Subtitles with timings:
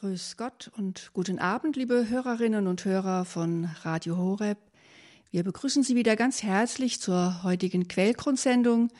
[0.00, 4.56] Grüß Gott und guten Abend, liebe Hörerinnen und Hörer von Radio Horeb.
[5.32, 8.92] Wir begrüßen Sie wieder ganz herzlich zur heutigen Quellgrundsendung,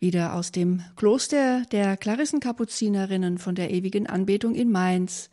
[0.00, 5.30] wieder aus dem Kloster der Klarissenkapuzinerinnen von der ewigen Anbetung in Mainz.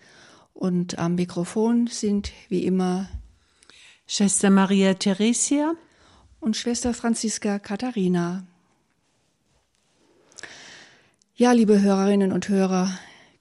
[0.54, 3.10] Und am Mikrofon sind wie immer
[4.06, 5.74] Schwester Maria Theresia
[6.40, 8.46] und Schwester Franziska Katharina.
[11.34, 12.92] Ja, liebe Hörerinnen und Hörer,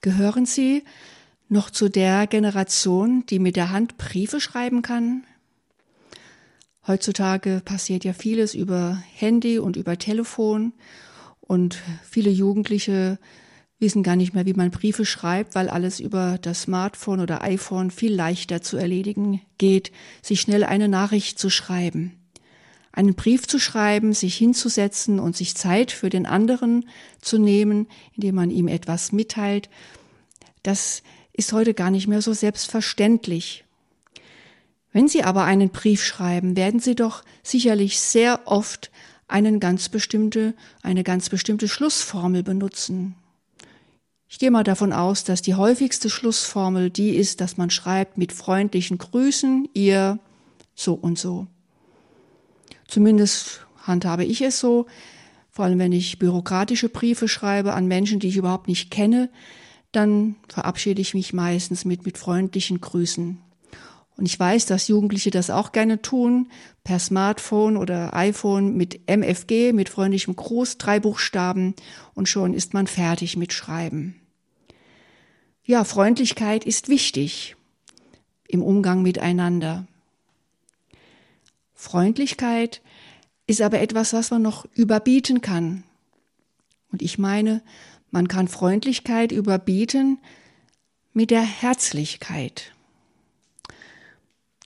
[0.01, 0.83] gehören Sie
[1.49, 5.23] noch zu der Generation, die mit der Hand Briefe schreiben kann.
[6.85, 10.73] Heutzutage passiert ja vieles über Handy und über Telefon
[11.41, 13.19] und viele Jugendliche
[13.79, 17.91] wissen gar nicht mehr, wie man Briefe schreibt, weil alles über das Smartphone oder iPhone
[17.91, 19.91] viel leichter zu erledigen geht,
[20.21, 22.13] sich schnell eine Nachricht zu schreiben.
[22.91, 26.89] Einen Brief zu schreiben, sich hinzusetzen und sich Zeit für den anderen
[27.21, 29.69] zu nehmen, indem man ihm etwas mitteilt,
[30.63, 31.03] das
[31.37, 33.63] ist heute gar nicht mehr so selbstverständlich.
[34.91, 38.91] Wenn Sie aber einen Brief schreiben, werden Sie doch sicherlich sehr oft
[39.27, 43.15] einen ganz bestimmte, eine ganz bestimmte Schlussformel benutzen.
[44.29, 48.33] Ich gehe mal davon aus, dass die häufigste Schlussformel die ist, dass man schreibt mit
[48.33, 50.19] freundlichen Grüßen, ihr
[50.75, 51.47] so und so.
[52.87, 54.87] Zumindest handhabe ich es so,
[55.51, 59.29] vor allem wenn ich bürokratische Briefe schreibe an Menschen, die ich überhaupt nicht kenne,
[59.97, 63.39] dann verabschiede ich mich meistens mit, mit freundlichen Grüßen.
[64.15, 66.51] Und ich weiß, dass Jugendliche das auch gerne tun,
[66.83, 71.75] per Smartphone oder iPhone mit MFG, mit freundlichem Gruß, drei Buchstaben
[72.15, 74.15] und schon ist man fertig mit Schreiben.
[75.63, 77.55] Ja, Freundlichkeit ist wichtig
[78.47, 79.85] im Umgang miteinander.
[81.73, 82.81] Freundlichkeit
[83.47, 85.83] ist aber etwas, was man noch überbieten kann.
[86.91, 87.61] Und ich meine,
[88.11, 90.19] man kann Freundlichkeit überbieten
[91.13, 92.71] mit der Herzlichkeit.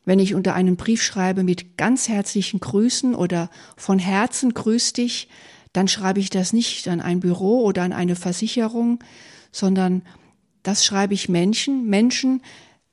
[0.03, 5.27] Wenn ich unter einen Brief schreibe mit ganz herzlichen Grüßen oder von Herzen grüß dich,
[5.73, 8.99] dann schreibe ich das nicht an ein Büro oder an eine Versicherung,
[9.51, 10.01] sondern
[10.63, 12.41] das schreibe ich Menschen, Menschen,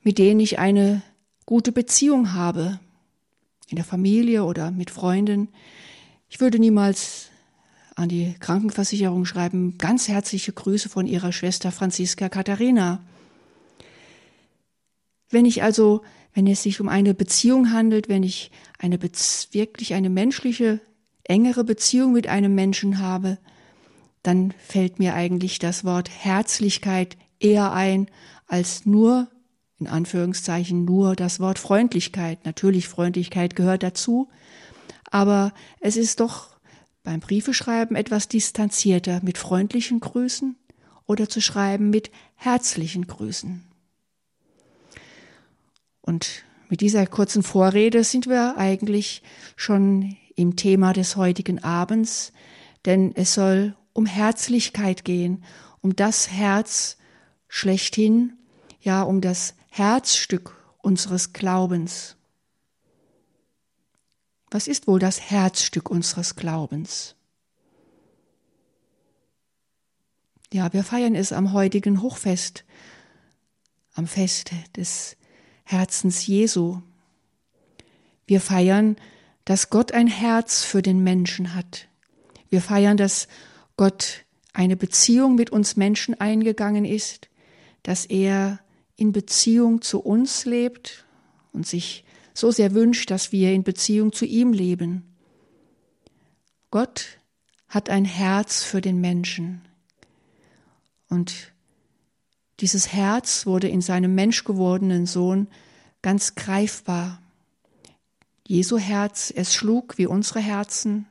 [0.01, 1.01] mit denen ich eine
[1.45, 2.79] gute Beziehung habe,
[3.67, 5.49] in der Familie oder mit Freunden.
[6.29, 7.28] Ich würde niemals
[7.99, 13.03] an die Krankenversicherung schreiben ganz herzliche Grüße von ihrer Schwester Franziska Katharina.
[15.29, 16.01] Wenn ich also,
[16.33, 20.79] wenn es sich um eine Beziehung handelt, wenn ich eine wirklich eine menschliche,
[21.23, 23.37] engere Beziehung mit einem Menschen habe,
[24.23, 28.09] dann fällt mir eigentlich das Wort Herzlichkeit eher ein
[28.47, 29.27] als nur,
[29.77, 32.45] in Anführungszeichen, nur das Wort Freundlichkeit.
[32.45, 34.29] Natürlich, Freundlichkeit gehört dazu,
[35.11, 36.48] aber es ist doch
[37.03, 40.57] beim Briefeschreiben etwas distanzierter mit freundlichen Grüßen
[41.05, 43.63] oder zu schreiben mit herzlichen Grüßen.
[46.01, 49.23] Und mit dieser kurzen Vorrede sind wir eigentlich
[49.55, 52.31] schon im Thema des heutigen Abends,
[52.85, 55.43] denn es soll um Herzlichkeit gehen,
[55.81, 56.97] um das Herz
[57.47, 58.33] schlechthin,
[58.81, 62.15] ja um das Herzstück unseres Glaubens.
[64.51, 67.15] Was ist wohl das Herzstück unseres Glaubens?
[70.51, 72.65] Ja, wir feiern es am heutigen Hochfest,
[73.93, 75.15] am Fest des
[75.63, 76.81] Herzens Jesu.
[78.25, 78.95] Wir feiern,
[79.45, 81.87] dass Gott ein Herz für den Menschen hat.
[82.49, 83.27] Wir feiern, dass
[83.77, 87.29] Gott eine Beziehung mit uns Menschen eingegangen ist,
[87.83, 88.59] dass er
[88.95, 91.05] in Beziehung zu uns lebt
[91.53, 92.03] und sich
[92.39, 95.15] so sehr wünscht, dass wir in Beziehung zu ihm leben.
[96.71, 97.19] Gott
[97.67, 99.61] hat ein Herz für den Menschen.
[101.09, 101.53] Und
[102.59, 105.47] dieses Herz wurde in seinem menschgewordenen Sohn
[106.01, 107.21] ganz greifbar.
[108.47, 111.07] Jesu Herz, es schlug wie unsere Herzen.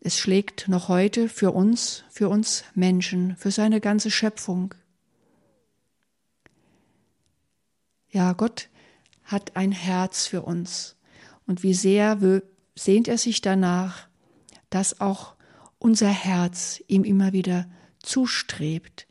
[0.00, 4.74] Es schlägt noch heute für uns, für uns Menschen, für seine ganze Schöpfung.
[8.10, 8.68] Ja, Gott
[9.28, 10.96] hat ein Herz für uns.
[11.46, 12.42] Und wie sehr
[12.74, 14.08] sehnt er sich danach,
[14.70, 15.34] dass auch
[15.78, 17.68] unser Herz ihm immer wieder
[18.02, 19.06] zustrebt,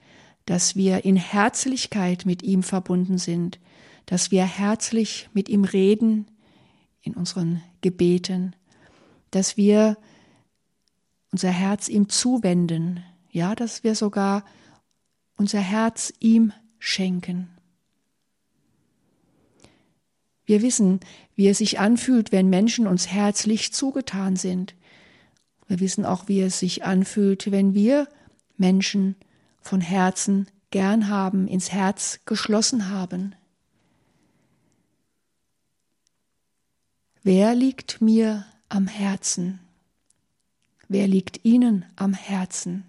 [0.46, 3.60] dass wir in Herzlichkeit mit ihm verbunden sind,
[4.08, 6.26] dass wir herzlich mit ihm reden
[7.02, 8.56] in unseren Gebeten,
[9.32, 9.98] dass wir
[11.32, 14.44] unser Herz ihm zuwenden, ja, dass wir sogar
[15.38, 17.57] unser Herz ihm schenken.
[20.48, 21.02] Wir wissen,
[21.36, 24.76] wie es sich anfühlt, wenn Menschen uns herzlich zugetan sind.
[25.68, 28.08] Wir wissen auch, wie es sich anfühlt, wenn wir
[28.56, 29.18] Menschen
[29.60, 33.36] von Herzen gern haben, ins Herz geschlossen haben.
[37.24, 39.60] Wer liegt mir am Herzen?
[40.88, 42.86] Wer liegt Ihnen am Herzen?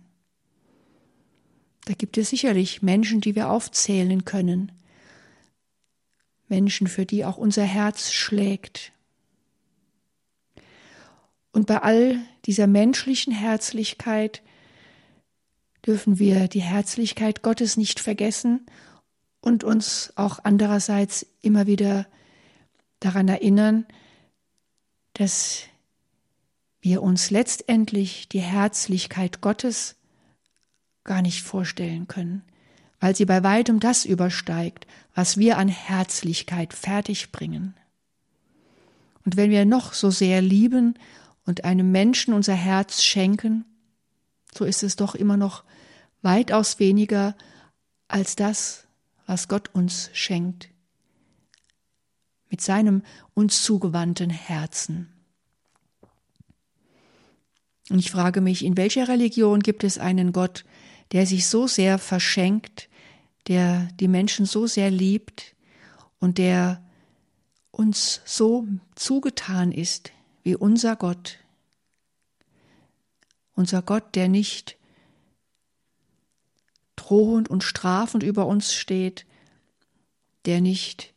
[1.86, 4.70] Da gibt es sicherlich Menschen, die wir aufzählen können.
[6.48, 8.92] Menschen, für die auch unser Herz schlägt.
[11.52, 14.42] Und bei all dieser menschlichen Herzlichkeit
[15.86, 18.66] dürfen wir die Herzlichkeit Gottes nicht vergessen
[19.40, 22.06] und uns auch andererseits immer wieder
[23.00, 23.86] daran erinnern,
[25.14, 25.64] dass
[26.80, 29.96] wir uns letztendlich die Herzlichkeit Gottes
[31.04, 32.42] gar nicht vorstellen können,
[33.00, 37.74] weil sie bei weitem das übersteigt, was wir an Herzlichkeit fertigbringen.
[39.24, 40.94] Und wenn wir noch so sehr lieben
[41.44, 43.64] und einem Menschen unser Herz schenken,
[44.54, 45.64] so ist es doch immer noch
[46.22, 47.36] weitaus weniger
[48.08, 48.86] als das,
[49.26, 50.70] was Gott uns schenkt,
[52.50, 53.02] mit seinem
[53.34, 55.12] uns zugewandten Herzen.
[57.90, 60.64] Und ich frage mich, in welcher Religion gibt es einen Gott,
[61.12, 62.88] der sich so sehr verschenkt,
[63.46, 65.54] der die Menschen so sehr liebt
[66.18, 66.82] und der
[67.70, 70.12] uns so zugetan ist
[70.42, 71.38] wie unser Gott.
[73.54, 74.76] Unser Gott, der nicht
[76.96, 79.24] drohend und strafend über uns steht,
[80.44, 81.14] der nicht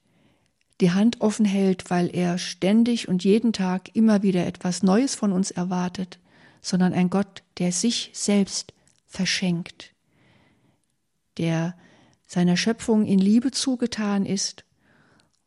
[0.80, 5.32] die Hand offen hält, weil er ständig und jeden Tag immer wieder etwas Neues von
[5.32, 6.20] uns erwartet,
[6.62, 8.74] sondern ein Gott, der sich selbst
[9.12, 9.94] verschenkt,
[11.38, 11.78] der
[12.26, 14.64] seiner Schöpfung in Liebe zugetan ist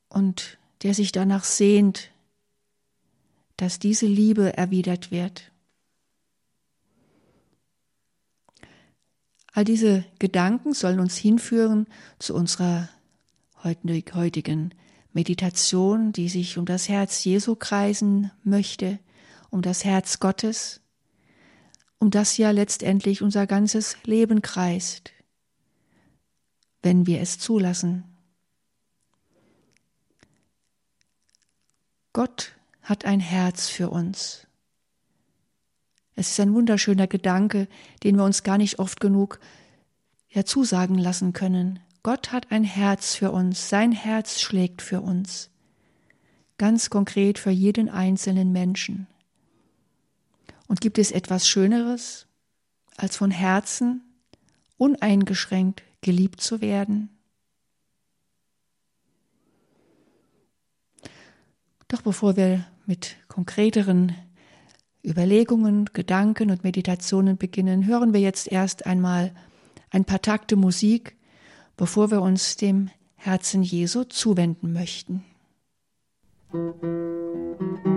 [0.09, 2.11] und der sich danach sehnt,
[3.57, 5.51] dass diese Liebe erwidert wird.
[9.53, 11.87] All diese Gedanken sollen uns hinführen
[12.19, 12.91] zu unserer
[13.63, 14.75] heutigen
[15.13, 18.99] Meditation, die sich um das Herz Jesu kreisen möchte,
[19.51, 20.81] um das Herz Gottes,
[22.05, 25.13] um das ja letztendlich unser ganzes Leben kreist,
[26.83, 28.05] wenn wir es zulassen.
[32.13, 32.53] Gott
[32.83, 34.47] hat ein Herz für uns.
[36.15, 37.69] Es ist ein wunderschöner Gedanke,
[38.03, 39.41] den wir uns gar nicht oft genug
[40.29, 41.81] ja, zusagen lassen können.
[42.03, 45.49] Gott hat ein Herz für uns, sein Herz schlägt für uns,
[46.59, 49.07] ganz konkret für jeden einzelnen Menschen.
[50.75, 52.27] Und gibt es etwas Schöneres,
[52.97, 54.03] als von Herzen
[54.77, 57.11] uneingeschränkt geliebt zu werden?
[61.87, 64.17] Doch bevor wir mit konkreteren
[65.05, 69.33] Überlegungen, Gedanken und Meditationen beginnen, hören wir jetzt erst einmal
[69.91, 71.17] ein paar Takte Musik,
[71.77, 75.25] bevor wir uns dem Herzen Jesu zuwenden möchten.
[76.51, 77.94] Musik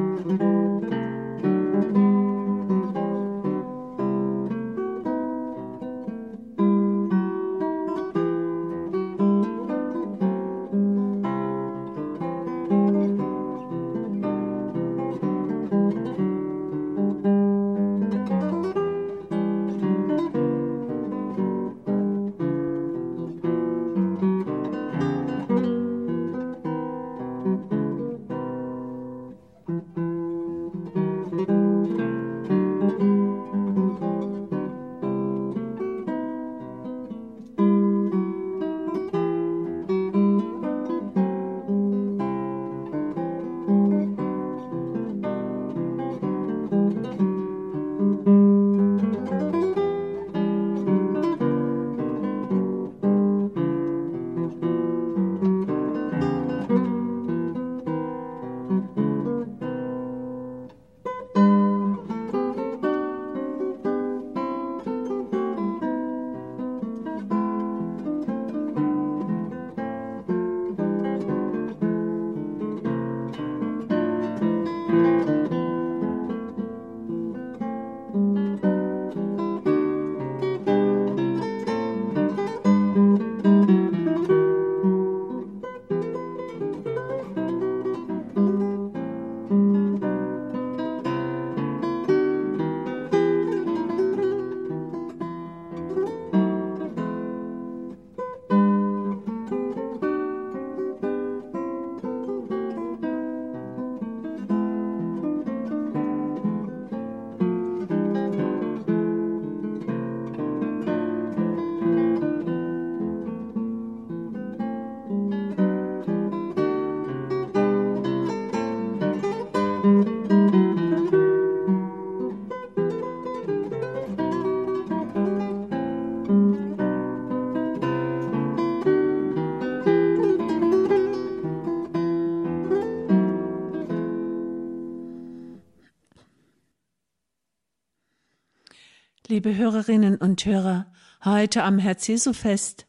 [139.37, 140.91] Liebe Hörerinnen und Hörer,
[141.23, 142.87] heute am Herz Jesu Fest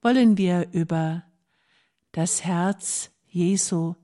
[0.00, 1.24] wollen wir über
[2.12, 3.94] das Herz Jesu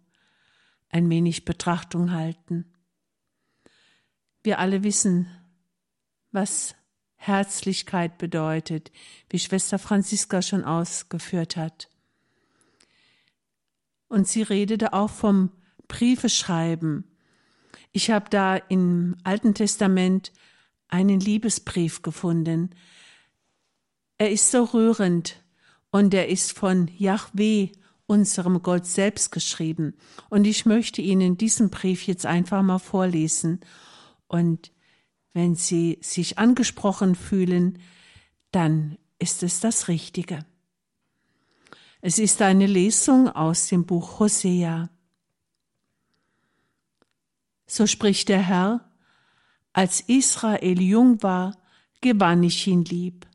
[0.91, 2.71] ein wenig Betrachtung halten.
[4.43, 5.27] Wir alle wissen,
[6.33, 6.75] was
[7.17, 8.93] Herzlichkeit bedeutet,
[9.31, 11.89] wie Schwester Franziska schon ausgeführt hat.
[14.09, 15.51] Und sie redete auch vom
[15.87, 17.05] Briefeschreiben.
[17.93, 20.31] Ich habe da im Alten Testament
[20.89, 22.71] einen Liebesbrief gefunden.
[24.17, 25.43] Er ist so rührend
[25.91, 27.71] und er ist von Yahweh,
[28.07, 29.95] unserem Gott selbst geschrieben.
[30.31, 33.61] Und ich möchte Ihnen diesen Brief jetzt einfach mal vorlesen.
[34.27, 34.73] Und
[35.35, 37.79] wenn Sie sich angesprochen fühlen,
[38.51, 40.47] dann ist es das Richtige.
[42.01, 44.89] Es ist eine Lesung aus dem Buch Hosea.
[47.67, 48.88] So spricht der Herr,
[49.73, 51.57] als Israel jung war,
[52.01, 53.27] gewann ich ihn lieb.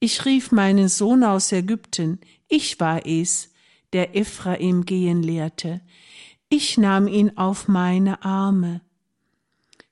[0.00, 3.52] Ich rief meinen Sohn aus Ägypten, ich war es,
[3.92, 5.80] der Ephraim gehen lehrte.
[6.48, 8.80] Ich nahm ihn auf meine Arme.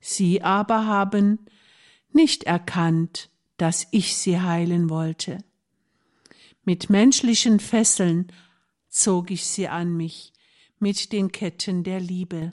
[0.00, 1.38] Sie aber haben
[2.12, 5.38] nicht erkannt, dass ich sie heilen wollte.
[6.64, 8.30] Mit menschlichen Fesseln
[8.88, 10.32] zog ich sie an mich,
[10.78, 12.52] mit den Ketten der Liebe.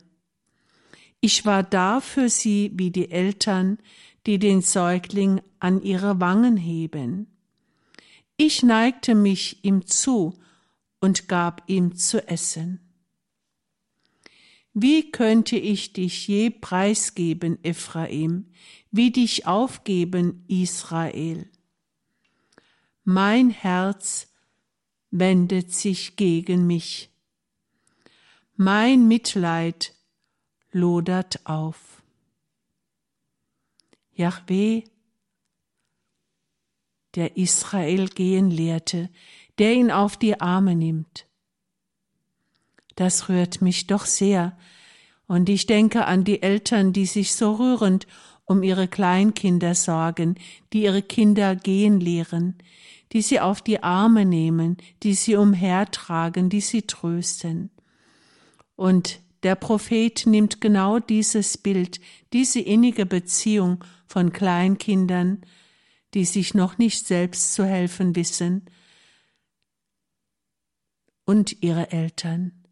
[1.22, 3.78] Ich war da für sie wie die Eltern,
[4.26, 7.28] die den Säugling an ihre Wangen heben.
[8.38, 10.34] Ich neigte mich ihm zu
[11.02, 12.80] und gab ihm zu essen.
[14.74, 18.46] Wie könnte ich dich je preisgeben, Ephraim,
[18.92, 21.50] wie dich aufgeben, Israel?
[23.04, 24.32] Mein Herz
[25.12, 27.10] wendet sich gegen mich.
[28.56, 29.94] Mein Mitleid
[30.72, 32.04] lodert auf.
[34.14, 34.84] Jahweh,
[37.16, 39.10] der Israel gehen lehrte,
[39.58, 41.26] der ihn auf die Arme nimmt.
[42.96, 44.58] Das rührt mich doch sehr,
[45.26, 48.08] und ich denke an die Eltern, die sich so rührend
[48.46, 50.36] um ihre Kleinkinder sorgen,
[50.74, 52.58] die ihre Kinder gehen lehren,
[53.14, 57.70] die sie auf die Arme nehmen, die sie umhertragen, die sie trösten.
[58.76, 62.00] Und der Prophet nimmt genau dieses Bild,
[62.34, 65.42] diese innige Beziehung von Kleinkindern,
[66.14, 68.66] die sich noch nicht selbst zu helfen wissen,
[71.26, 72.64] und ihre Eltern.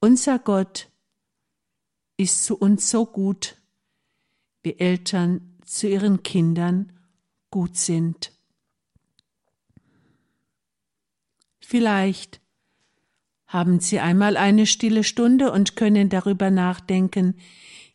[0.00, 0.90] Unser Gott
[2.16, 3.56] ist zu uns so gut,
[4.64, 6.92] wie Eltern zu ihren Kindern
[7.50, 8.32] gut sind.
[11.60, 12.40] Vielleicht
[13.50, 17.34] haben Sie einmal eine stille Stunde und können darüber nachdenken,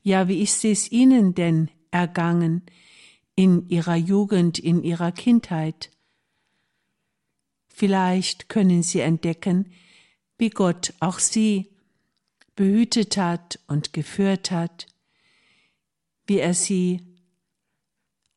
[0.04, 2.62] ja, wie ist es Ihnen denn ergangen
[3.36, 5.92] in Ihrer Jugend, in Ihrer Kindheit?
[7.70, 9.72] Vielleicht können Sie entdecken,
[10.38, 11.70] wie Gott auch Sie
[12.58, 14.88] behütet hat und geführt hat,
[16.28, 17.00] wie er Sie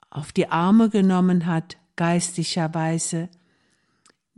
[0.09, 3.29] auf die Arme genommen hat, geistlicherweise,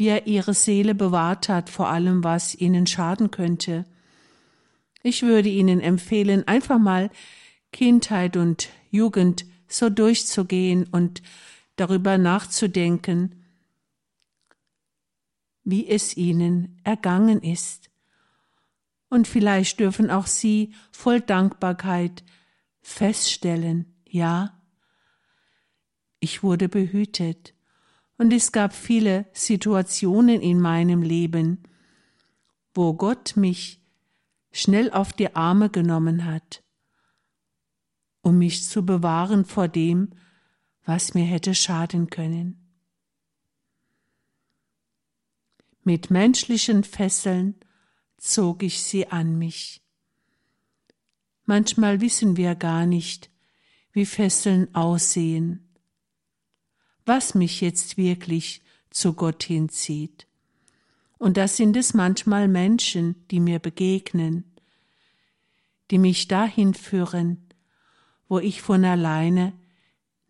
[0.00, 3.84] wie er ihre Seele bewahrt hat vor allem, was ihnen schaden könnte.
[5.02, 7.10] Ich würde Ihnen empfehlen, einfach mal
[7.70, 11.22] Kindheit und Jugend so durchzugehen und
[11.76, 13.44] darüber nachzudenken,
[15.64, 17.90] wie es Ihnen ergangen ist.
[19.10, 22.24] Und vielleicht dürfen auch Sie voll Dankbarkeit
[22.80, 24.58] feststellen, ja,
[26.20, 27.54] ich wurde behütet
[28.20, 31.62] und es gab viele Situationen in meinem Leben,
[32.74, 33.80] wo Gott mich
[34.52, 36.62] schnell auf die Arme genommen hat,
[38.20, 40.10] um mich zu bewahren vor dem,
[40.84, 42.58] was mir hätte schaden können.
[45.82, 47.54] Mit menschlichen Fesseln
[48.18, 49.82] zog ich sie an mich.
[51.46, 53.30] Manchmal wissen wir gar nicht,
[53.92, 55.69] wie Fesseln aussehen
[57.06, 60.26] was mich jetzt wirklich zu Gott hinzieht.
[61.18, 64.44] Und das sind es manchmal Menschen, die mir begegnen,
[65.90, 67.46] die mich dahin führen,
[68.28, 69.52] wo ich von alleine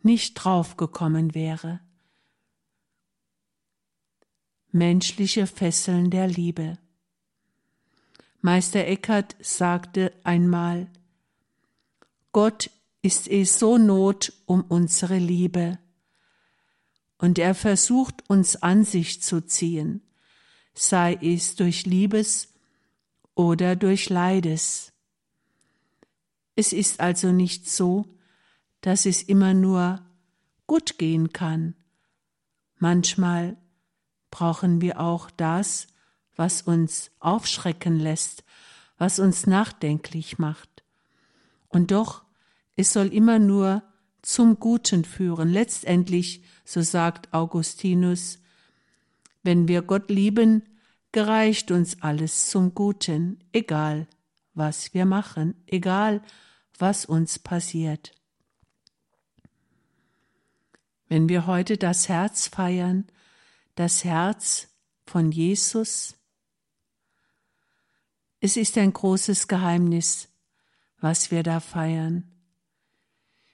[0.02, 1.80] nicht draufgekommen wäre.
[4.72, 6.78] Menschliche Fesseln der Liebe.
[8.40, 10.88] Meister Eckhart sagte einmal,
[12.32, 12.70] Gott
[13.02, 15.78] ist es so not um unsere Liebe
[17.20, 20.02] und er versucht uns an sich zu ziehen,
[20.72, 22.54] sei es durch Liebes
[23.34, 24.94] oder durch Leides.
[26.56, 28.06] Es ist also nicht so,
[28.80, 30.00] dass es immer nur
[30.66, 31.74] gut gehen kann.
[32.78, 33.58] Manchmal
[34.30, 35.88] brauchen wir auch das,
[36.36, 38.44] was uns aufschrecken lässt,
[38.96, 40.84] was uns nachdenklich macht.
[41.68, 42.24] Und doch,
[42.76, 43.82] es soll immer nur
[44.22, 45.48] zum Guten führen.
[45.48, 48.38] Letztendlich, so sagt Augustinus,
[49.42, 50.62] wenn wir Gott lieben,
[51.12, 54.06] gereicht uns alles zum Guten, egal
[54.54, 56.22] was wir machen, egal
[56.78, 58.12] was uns passiert.
[61.08, 63.06] Wenn wir heute das Herz feiern,
[63.74, 64.68] das Herz
[65.06, 66.16] von Jesus,
[68.40, 70.28] es ist ein großes Geheimnis,
[71.00, 72.30] was wir da feiern.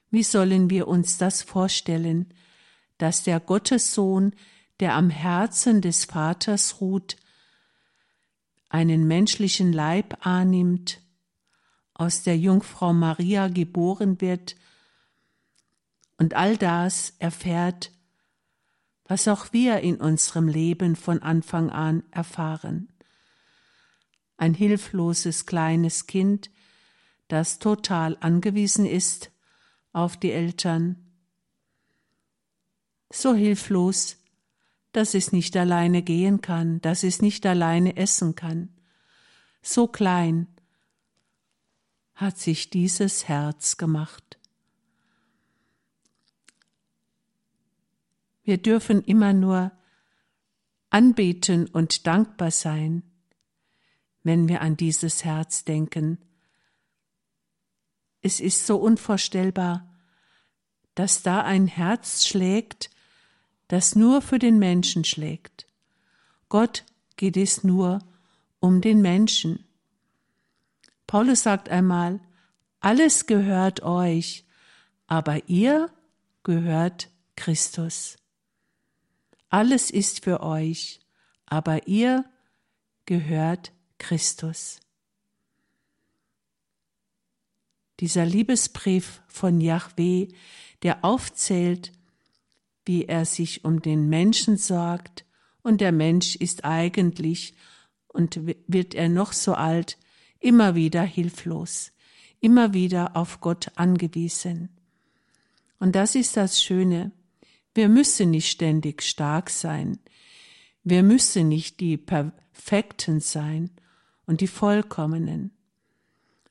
[0.09, 2.33] Wie sollen wir uns das vorstellen,
[2.97, 4.33] dass der Gottessohn,
[4.79, 7.17] der am Herzen des Vaters ruht,
[8.69, 11.01] einen menschlichen Leib annimmt,
[11.93, 14.55] aus der Jungfrau Maria geboren wird
[16.17, 17.91] und all das erfährt,
[19.05, 22.89] was auch wir in unserem Leben von Anfang an erfahren.
[24.37, 26.51] Ein hilfloses kleines Kind,
[27.27, 29.31] das total angewiesen ist
[29.97, 30.95] auf die Eltern,
[33.09, 34.17] so hilflos,
[34.91, 38.69] dass es nicht alleine gehen kann, dass es nicht alleine essen kann.
[39.63, 40.47] So klein
[42.13, 44.37] hat sich dieses Herz gemacht.
[48.43, 49.71] Wir dürfen immer nur
[50.91, 53.01] anbeten und dankbar sein,
[54.23, 56.19] wenn wir an dieses Herz denken.
[58.21, 59.96] Es ist so unvorstellbar,
[60.97, 62.89] dass da ein Herz schlägt,
[63.67, 65.67] das nur für den Menschen schlägt.
[66.49, 66.85] Gott
[67.17, 67.99] geht es nur
[68.59, 69.63] um den Menschen.
[71.05, 72.19] Paulus sagt einmal,
[72.79, 74.43] alles gehört euch,
[75.05, 75.91] aber ihr
[76.41, 78.17] gehört Christus.
[79.49, 80.99] Alles ist für euch,
[81.45, 82.25] aber ihr
[83.05, 84.79] gehört Christus.
[87.99, 90.29] Dieser Liebesbrief von Yahweh,
[90.83, 91.91] der aufzählt,
[92.85, 95.25] wie er sich um den Menschen sorgt,
[95.61, 97.53] und der Mensch ist eigentlich,
[98.07, 99.97] und wird er noch so alt,
[100.39, 101.91] immer wieder hilflos,
[102.39, 104.69] immer wieder auf Gott angewiesen.
[105.79, 107.11] Und das ist das Schöne.
[107.73, 109.99] Wir müssen nicht ständig stark sein.
[110.83, 113.71] Wir müssen nicht die Perfekten sein
[114.25, 115.51] und die Vollkommenen,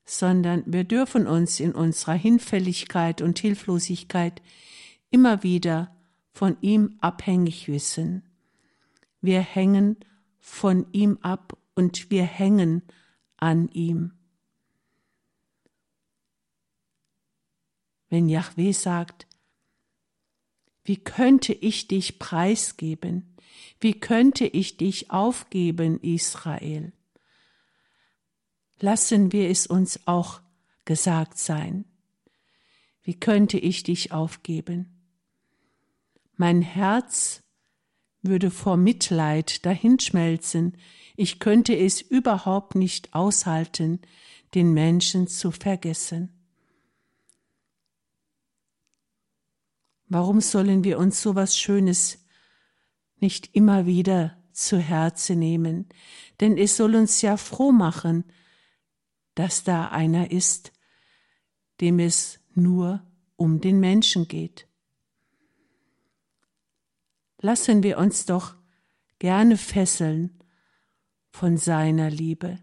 [0.07, 4.41] sondern wir dürfen uns in unserer Hinfälligkeit und Hilflosigkeit
[5.11, 5.95] immer wieder
[6.33, 8.23] von ihm abhängig wissen.
[9.21, 9.97] Wir hängen
[10.39, 12.83] von ihm ab und wir hängen
[13.37, 14.13] an ihm.
[18.09, 19.27] Wenn Yahweh sagt,
[20.85, 23.35] wie könnte ich dich preisgeben?
[23.81, 26.93] Wie könnte ich dich aufgeben, Israel?
[28.79, 30.41] Lassen wir es uns auch
[30.85, 31.85] gesagt sein.
[33.03, 34.97] Wie könnte ich dich aufgeben?
[36.37, 37.43] Mein Herz
[38.23, 40.77] würde vor Mitleid dahinschmelzen,
[41.17, 44.01] ich könnte es überhaupt nicht aushalten,
[44.55, 46.33] den Menschen zu vergessen.
[50.09, 52.25] Warum sollen wir uns so was Schönes
[53.19, 55.89] nicht immer wieder zu Herze nehmen?
[56.41, 58.25] Denn es soll uns ja froh machen,
[59.37, 60.73] dass da einer ist,
[61.81, 64.67] dem es nur um den Menschen geht
[67.47, 68.57] lassen wir uns doch
[69.21, 70.43] gerne fesseln
[71.31, 72.59] von seiner Liebe.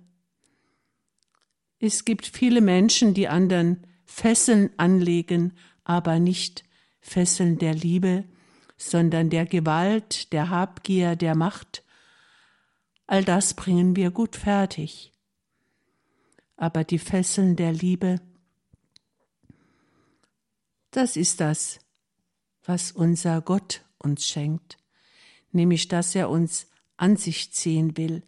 [1.79, 5.53] Es gibt viele Menschen, die anderen Fesseln anlegen,
[5.85, 6.65] aber nicht
[6.99, 8.25] Fesseln der Liebe,
[8.75, 11.85] sondern der Gewalt, der Habgier, der Macht.
[13.07, 15.12] All das bringen wir gut fertig.
[16.55, 18.21] Aber die Fesseln der Liebe,
[20.91, 21.79] das ist das,
[22.63, 24.77] was unser Gott uns schenkt,
[25.51, 28.23] nämlich dass er uns an sich ziehen will,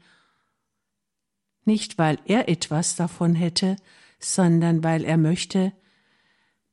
[1.64, 3.76] nicht weil er etwas davon hätte,
[4.20, 5.74] sondern weil er möchte,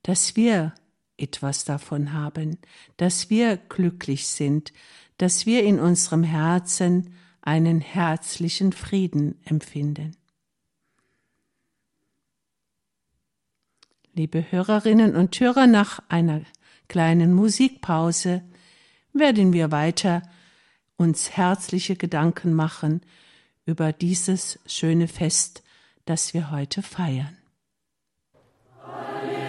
[0.02, 0.74] dass wir
[1.16, 2.58] etwas davon haben,
[2.96, 4.72] dass wir glücklich sind,
[5.18, 10.16] dass wir in unserem Herzen einen herzlichen Frieden empfinden.
[14.14, 16.42] Liebe Hörerinnen und Hörer, nach einer
[16.86, 18.42] kleinen Musikpause
[19.14, 20.22] werden wir weiter
[20.96, 23.00] uns herzliche Gedanken machen
[23.64, 25.62] über dieses schöne Fest,
[26.04, 27.38] das wir heute feiern.
[28.82, 29.41] Halleluja.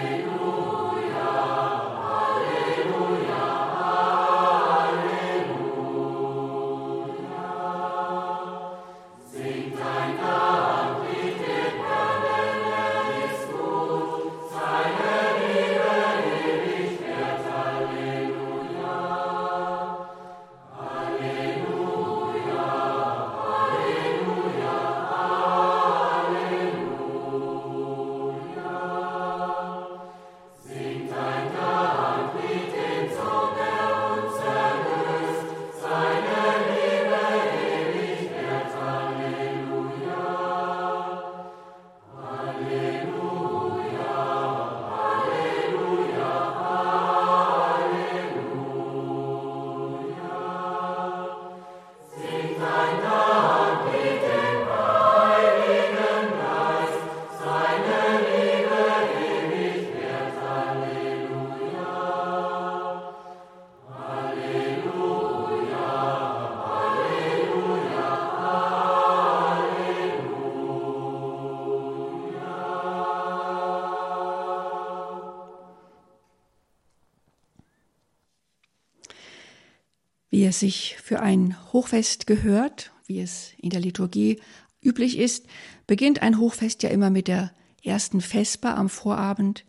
[80.53, 84.39] Es sich für ein Hochfest gehört, wie es in der Liturgie
[84.83, 85.47] üblich ist,
[85.87, 87.51] beginnt ein Hochfest ja immer mit der
[87.83, 89.65] ersten Vesper am Vorabend.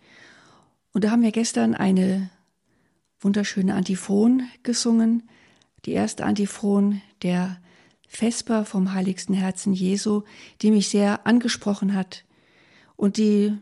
[0.93, 2.31] Und da haben wir gestern eine
[3.19, 5.23] wunderschöne Antiphon gesungen.
[5.87, 7.59] Die erste Antiphon der
[8.07, 10.23] Vesper vom heiligsten Herzen Jesu,
[10.61, 12.25] die mich sehr angesprochen hat
[12.97, 13.57] und die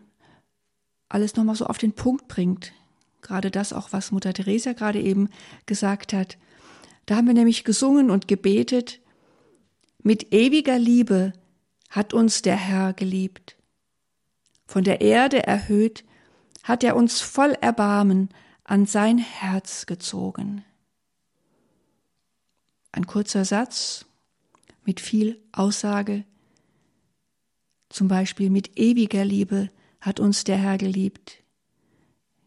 [1.08, 2.72] alles nochmal so auf den Punkt bringt.
[3.20, 5.28] Gerade das auch, was Mutter Teresa gerade eben
[5.66, 6.36] gesagt hat.
[7.12, 8.98] Da haben wir nämlich gesungen und gebetet,
[10.02, 11.34] mit ewiger Liebe
[11.90, 13.58] hat uns der Herr geliebt.
[14.64, 16.04] Von der Erde erhöht
[16.62, 18.30] hat er uns voll Erbarmen
[18.64, 20.64] an sein Herz gezogen.
[22.92, 24.06] Ein kurzer Satz
[24.86, 26.24] mit viel Aussage,
[27.90, 29.68] zum Beispiel mit ewiger Liebe
[30.00, 31.42] hat uns der Herr geliebt.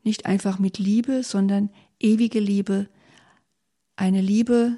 [0.01, 2.89] Nicht einfach mit Liebe, sondern ewige Liebe,
[3.95, 4.77] eine Liebe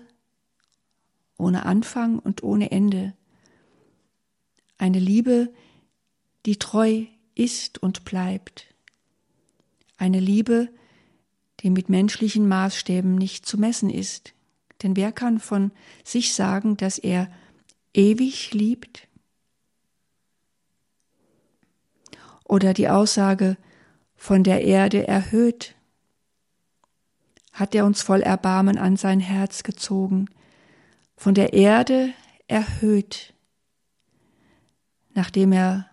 [1.37, 3.13] ohne Anfang und ohne Ende,
[4.77, 5.53] eine Liebe,
[6.45, 8.73] die treu ist und bleibt,
[9.97, 10.69] eine Liebe,
[11.61, 14.33] die mit menschlichen Maßstäben nicht zu messen ist.
[14.83, 15.71] Denn wer kann von
[16.03, 17.31] sich sagen, dass er
[17.93, 19.07] ewig liebt?
[22.43, 23.57] Oder die Aussage
[24.15, 25.75] von der Erde erhöht,
[27.57, 30.29] hat er uns voll Erbarmen an sein Herz gezogen,
[31.15, 32.13] von der Erde
[32.47, 33.33] erhöht,
[35.15, 35.89] nachdem er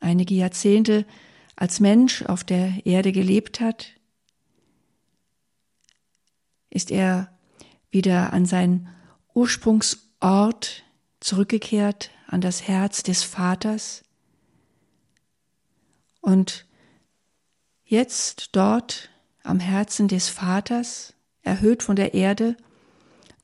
[0.00, 1.06] einige Jahrzehnte
[1.54, 3.92] als Mensch auf der Erde gelebt hat,
[6.68, 7.32] ist er
[7.92, 8.88] wieder an seinen
[9.34, 10.82] Ursprungsort
[11.20, 14.02] zurückgekehrt, an das Herz des Vaters.
[16.20, 16.66] Und
[17.84, 19.11] jetzt dort
[19.42, 22.56] am Herzen des Vaters, erhöht von der Erde,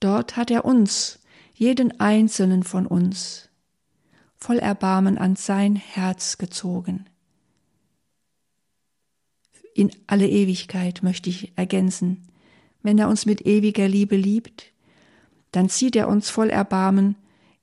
[0.01, 1.19] dort hat er uns,
[1.55, 3.49] jeden einzelnen von uns,
[4.37, 7.07] voll Erbarmen an sein Herz gezogen.
[9.75, 12.29] In alle Ewigkeit möchte ich ergänzen,
[12.83, 14.73] wenn er uns mit ewiger Liebe liebt,
[15.53, 17.17] dann zieht er uns voll Erbarmen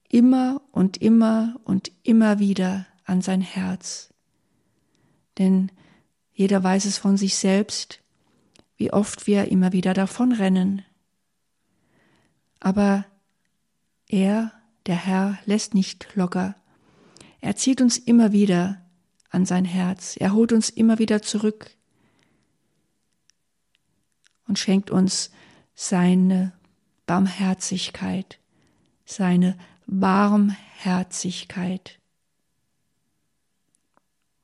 [0.10, 4.14] immer und immer und immer wieder an sein Herz.
[5.38, 5.72] Denn
[6.34, 8.02] jeder weiß es von sich selbst,
[8.78, 10.84] wie oft wir immer wieder davonrennen.
[12.60, 13.06] Aber
[14.08, 14.52] er,
[14.86, 16.56] der Herr, lässt nicht locker.
[17.42, 18.82] Er zieht uns immer wieder
[19.30, 20.16] an sein Herz.
[20.18, 21.72] Er holt uns immer wieder zurück
[24.48, 25.32] und schenkt uns
[25.74, 26.54] seine
[27.06, 28.40] Barmherzigkeit,
[29.06, 32.00] seine Warmherzigkeit.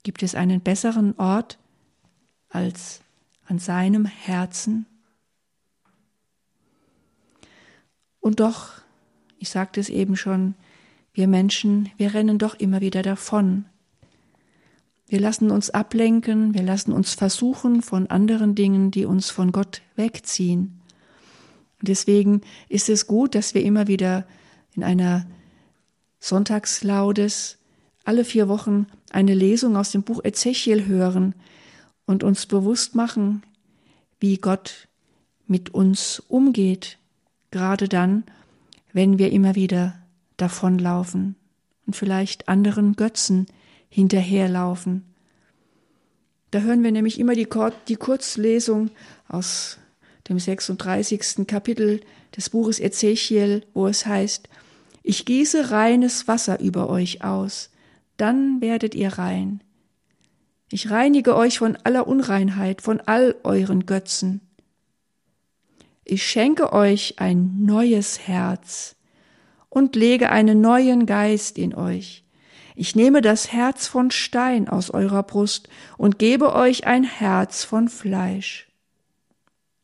[0.03, 1.57] Gibt es einen besseren Ort
[2.49, 3.01] als
[3.51, 4.85] an seinem Herzen?
[8.21, 8.69] Und doch,
[9.39, 10.55] ich sagte es eben schon,
[11.13, 13.65] wir Menschen, wir rennen doch immer wieder davon.
[15.05, 19.81] Wir lassen uns ablenken, wir lassen uns versuchen von anderen Dingen, die uns von Gott
[19.97, 20.79] wegziehen.
[21.81, 24.25] Und deswegen ist es gut, dass wir immer wieder
[24.75, 25.25] in einer
[26.19, 27.57] Sonntagslaudes
[28.05, 31.35] alle vier Wochen eine Lesung aus dem Buch Ezechiel hören
[32.11, 33.43] und uns bewusst machen,
[34.19, 34.87] wie Gott
[35.47, 36.99] mit uns umgeht,
[37.49, 38.23] gerade dann,
[38.93, 39.95] wenn wir immer wieder
[40.37, 41.35] davonlaufen
[41.87, 43.47] und vielleicht anderen Götzen
[43.89, 45.05] hinterherlaufen.
[46.51, 47.47] Da hören wir nämlich immer die,
[47.87, 48.91] die Kurzlesung
[49.27, 49.77] aus
[50.27, 51.47] dem 36.
[51.47, 52.01] Kapitel
[52.35, 54.49] des Buches Ezechiel, wo es heißt,
[55.03, 57.69] ich gieße reines Wasser über euch aus,
[58.17, 59.63] dann werdet ihr rein.
[60.73, 64.39] Ich reinige euch von aller Unreinheit, von all euren Götzen.
[66.05, 68.95] Ich schenke euch ein neues Herz
[69.69, 72.23] und lege einen neuen Geist in euch.
[72.75, 77.89] Ich nehme das Herz von Stein aus eurer Brust und gebe euch ein Herz von
[77.89, 78.69] Fleisch.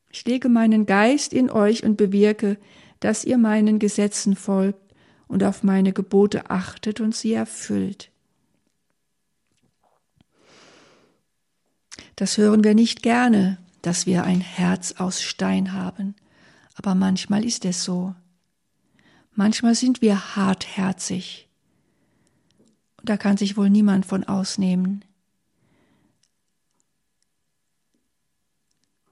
[0.09, 2.57] Ich lege meinen Geist in euch und bewirke,
[3.01, 4.93] dass ihr meinen Gesetzen folgt
[5.27, 8.09] und auf meine Gebote achtet und sie erfüllt.
[12.17, 16.15] Das hören wir nicht gerne, dass wir ein Herz aus Stein haben,
[16.73, 18.15] aber manchmal ist es so.
[19.33, 21.47] Manchmal sind wir hartherzig.
[22.97, 25.05] Und da kann sich wohl niemand von ausnehmen.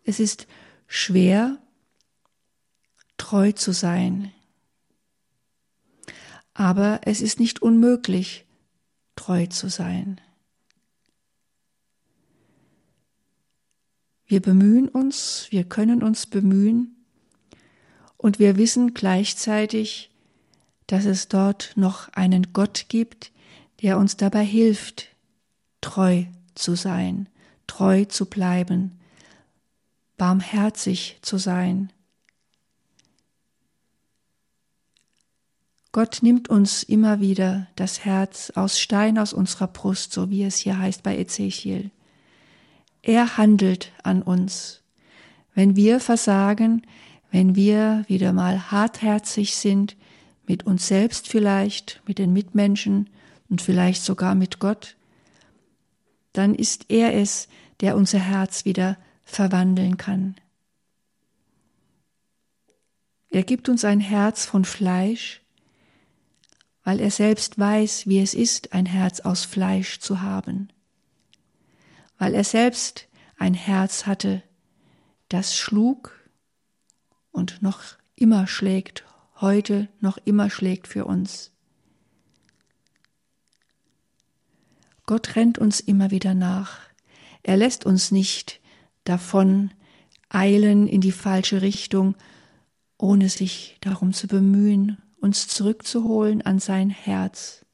[0.03, 0.47] Es ist
[0.87, 1.59] schwer,
[3.17, 4.31] treu zu sein.
[6.55, 8.45] Aber es ist nicht unmöglich,
[9.15, 10.19] treu zu sein.
[14.27, 16.95] Wir bemühen uns, wir können uns bemühen,
[18.17, 20.09] Und wir wissen gleichzeitig,
[20.87, 23.31] dass es dort noch einen Gott gibt,
[23.83, 25.09] der uns dabei hilft,
[25.79, 27.29] treu zu sein,
[27.67, 28.99] treu zu bleiben,
[30.17, 31.91] barmherzig zu sein.
[35.91, 40.57] Gott nimmt uns immer wieder das Herz aus Stein aus unserer Brust, so wie es
[40.57, 41.91] hier heißt bei Ezechiel.
[43.05, 44.81] Er handelt an uns.
[45.53, 46.81] Wenn wir versagen,
[47.29, 49.95] wenn wir wieder mal hartherzig sind,
[50.47, 53.11] mit uns selbst vielleicht, mit den Mitmenschen
[53.47, 54.95] und vielleicht sogar mit Gott,
[56.33, 57.47] dann ist er es,
[57.79, 60.35] der unser Herz wieder verwandeln kann.
[63.29, 65.43] Er gibt uns ein Herz von Fleisch,
[66.83, 70.69] weil er selbst weiß, wie es ist, ein Herz aus Fleisch zu haben,
[72.17, 74.43] weil er selbst ein Herz hatte,
[75.29, 76.13] das schlug
[77.31, 77.81] und noch
[78.15, 79.03] immer schlägt,
[79.41, 81.51] heute noch immer schlägt für uns.
[85.05, 86.79] Gott rennt uns immer wieder nach.
[87.43, 88.59] Er lässt uns nicht
[89.03, 89.71] davon
[90.29, 92.15] eilen in die falsche Richtung,
[92.97, 97.65] ohne sich darum zu bemühen, uns zurückzuholen an sein Herz.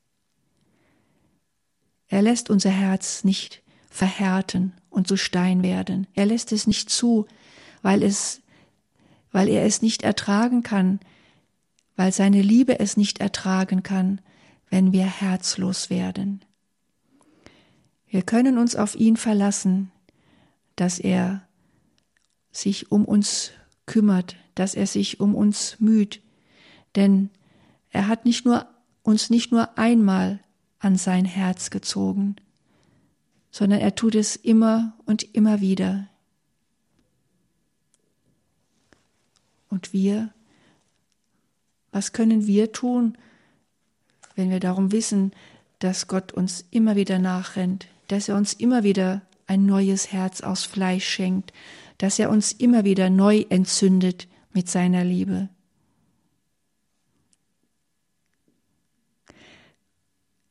[2.07, 6.07] Er lässt unser Herz nicht verhärten und zu Stein werden.
[6.15, 7.27] Er lässt es nicht zu,
[7.83, 8.41] weil es,
[9.31, 10.99] weil er es nicht ertragen kann,
[11.95, 14.21] weil seine Liebe es nicht ertragen kann,
[14.69, 16.43] wenn wir herzlos werden.
[18.07, 19.91] Wir können uns auf ihn verlassen,
[20.77, 21.43] dass er
[22.51, 23.51] sich um uns
[23.85, 26.21] kümmert, dass er sich um uns müht,
[26.95, 27.29] denn
[27.89, 28.67] er hat nicht nur
[29.03, 30.39] uns nicht nur einmal
[30.79, 32.37] an sein Herz gezogen,
[33.51, 36.07] sondern er tut es immer und immer wieder.
[39.69, 40.33] Und wir,
[41.91, 43.17] was können wir tun,
[44.35, 45.31] wenn wir darum wissen,
[45.79, 50.63] dass Gott uns immer wieder nachrennt, dass er uns immer wieder ein neues Herz aus
[50.63, 51.51] Fleisch schenkt,
[51.97, 55.49] dass er uns immer wieder neu entzündet mit seiner Liebe.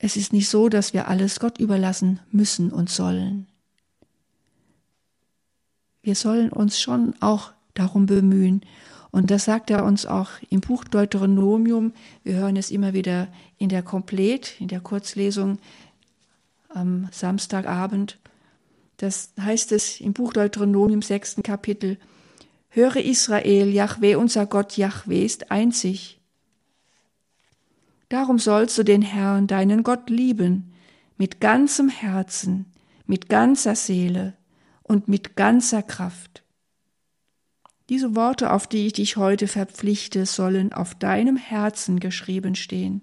[0.02, 3.46] Es ist nicht so, dass wir alles Gott überlassen müssen und sollen.
[6.02, 8.62] Wir sollen uns schon auch darum bemühen.
[9.10, 11.92] Und das sagt er uns auch im Buch Deuteronomium.
[12.24, 15.58] Wir hören es immer wieder in der Komplet, in der Kurzlesung
[16.70, 18.18] am Samstagabend.
[18.96, 21.98] Das heißt es im Buch Deuteronomium, sechsten Kapitel.
[22.70, 26.19] Höre Israel, Jahweh, unser Gott Jahweh ist einzig.
[28.10, 30.74] Darum sollst du den Herrn, deinen Gott, lieben,
[31.16, 32.66] mit ganzem Herzen,
[33.06, 34.34] mit ganzer Seele
[34.82, 36.42] und mit ganzer Kraft.
[37.88, 43.02] Diese Worte, auf die ich dich heute verpflichte, sollen auf deinem Herzen geschrieben stehen.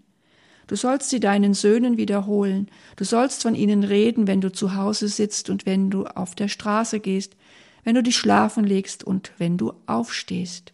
[0.67, 2.69] Du sollst sie deinen Söhnen wiederholen.
[2.97, 6.49] Du sollst von ihnen reden, wenn du zu Hause sitzt und wenn du auf der
[6.49, 7.37] Straße gehst,
[7.85, 10.73] wenn du dich schlafen legst und wenn du aufstehst.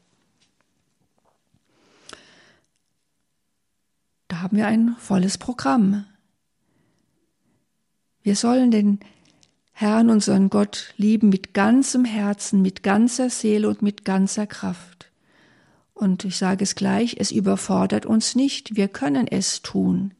[4.34, 6.06] Da haben wir ein volles Programm.
[8.24, 9.00] Wir sollen den
[9.74, 15.12] Herrn, unseren Gott, lieben mit ganzem Herzen, mit ganzer Seele und mit ganzer Kraft.
[15.93, 20.15] Und ich sage es gleich, es überfordert uns nicht, wir können es tun.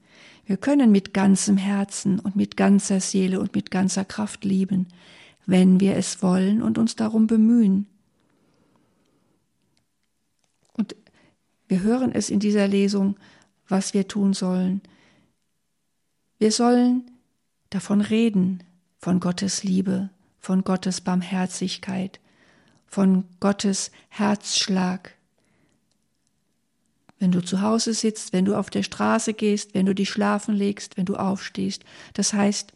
[0.46, 4.90] Wir können mit ganzem Herzen und mit ganzer Seele und mit ganzer Kraft lieben,
[5.48, 7.88] wenn wir es wollen und uns darum bemühen.
[10.74, 10.96] Und
[11.68, 13.16] wir hören es in dieser Lesung,
[13.68, 14.82] was wir tun sollen.
[16.40, 17.10] Wir sollen
[17.70, 18.64] davon reden,
[19.00, 22.22] von Gottes Liebe, von Gottes Barmherzigkeit,
[22.88, 25.16] von Gottes Herzschlag,
[27.20, 30.56] wenn du zu Hause sitzt, wenn du auf der Straße gehst, wenn du dich schlafen
[30.56, 31.84] legst, wenn du aufstehst.
[32.14, 32.74] Das heißt,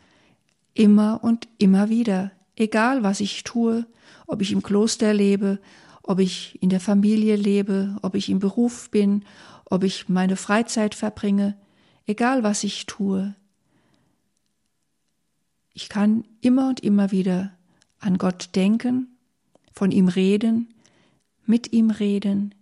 [0.74, 3.86] immer und immer wieder, egal was ich tue,
[4.26, 5.60] ob ich im Kloster lebe,
[6.04, 9.26] ob ich in der Familie lebe, ob ich im Beruf bin,
[9.70, 11.58] ob ich meine Freizeit verbringe,
[12.06, 13.36] egal was ich tue.
[15.74, 17.52] Ich kann immer und immer wieder
[18.00, 19.18] an Gott denken,
[19.72, 20.74] von ihm reden,
[21.46, 22.56] mit ihm reden,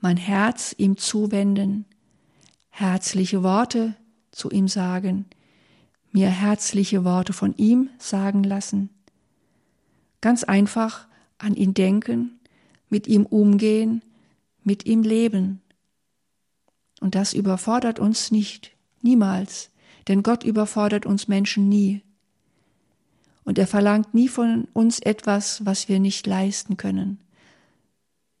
[0.00, 1.84] mein Herz ihm zuwenden,
[2.70, 3.94] herzliche Worte
[4.32, 5.26] zu ihm sagen,
[6.10, 8.90] mir herzliche Worte von ihm sagen lassen.
[10.20, 11.06] Ganz einfach
[11.38, 12.40] an ihn denken,
[12.88, 14.02] mit ihm umgehen,
[14.62, 15.61] mit ihm leben.
[17.02, 19.70] Und das überfordert uns nicht, niemals,
[20.06, 22.00] denn Gott überfordert uns Menschen nie.
[23.42, 27.18] Und er verlangt nie von uns etwas, was wir nicht leisten können.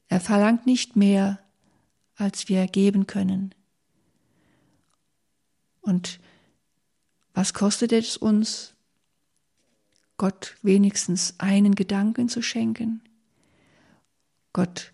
[0.06, 1.40] Er verlangt nicht mehr,
[2.14, 3.52] als wir geben können.
[5.80, 6.20] Und
[7.34, 8.74] was kostet es uns,
[10.18, 13.02] Gott wenigstens einen Gedanken zu schenken?
[14.52, 14.92] Gott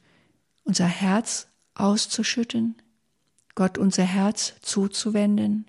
[0.65, 2.75] unser Herz auszuschütten?
[3.59, 5.67] Gott unser Herz zuzuwenden?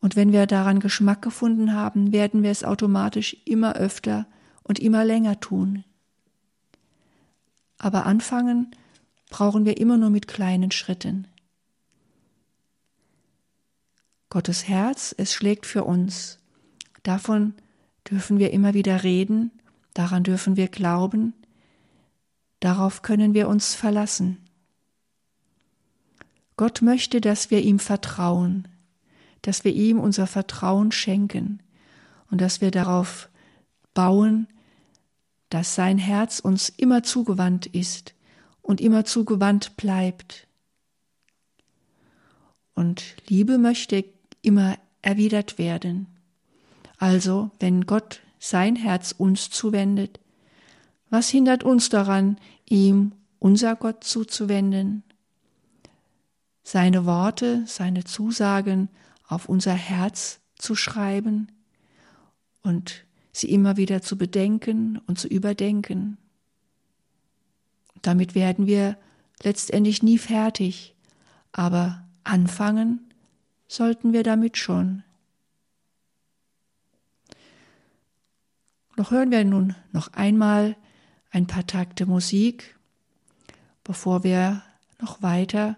[0.00, 4.26] Und wenn wir daran Geschmack gefunden haben, werden wir es automatisch immer öfter
[4.64, 5.82] und immer länger tun.
[7.78, 8.76] Aber anfangen
[9.30, 11.26] brauchen wir immer nur mit kleinen Schritten.
[14.28, 16.38] Gottes Herz, es schlägt für uns.
[17.02, 17.54] Davon
[18.10, 19.52] dürfen wir immer wieder reden,
[19.94, 21.32] daran dürfen wir glauben,
[22.60, 24.43] darauf können wir uns verlassen.
[26.56, 28.68] Gott möchte, dass wir ihm vertrauen,
[29.42, 31.62] dass wir ihm unser Vertrauen schenken
[32.30, 33.28] und dass wir darauf
[33.92, 34.46] bauen,
[35.50, 38.14] dass sein Herz uns immer zugewandt ist
[38.62, 40.48] und immer zugewandt bleibt.
[42.74, 44.04] Und Liebe möchte
[44.42, 46.06] immer erwidert werden.
[46.98, 50.20] Also, wenn Gott sein Herz uns zuwendet,
[51.10, 52.38] was hindert uns daran,
[52.68, 55.04] ihm unser Gott zuzuwenden?
[56.64, 58.88] Seine Worte, seine Zusagen
[59.28, 61.52] auf unser Herz zu schreiben
[62.62, 66.16] und sie immer wieder zu bedenken und zu überdenken.
[68.02, 68.96] Damit werden wir
[69.42, 70.94] letztendlich nie fertig,
[71.52, 73.12] aber anfangen
[73.68, 75.02] sollten wir damit schon.
[78.96, 80.76] Noch hören wir nun noch einmal
[81.30, 82.78] ein paar Takte Musik,
[83.82, 84.62] bevor wir
[85.00, 85.76] noch weiter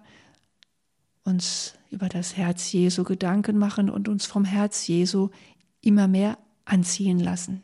[1.26, 5.30] uns über das Herz Jesu Gedanken machen und uns vom Herz Jesu
[5.80, 7.62] immer mehr anziehen lassen.